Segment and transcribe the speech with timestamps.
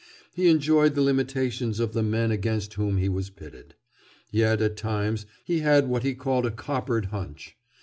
[0.33, 3.75] He enjoyed the limitations of the men against whom he was pitted.
[4.31, 7.55] Yet at times he had what he called a "coppered hunch."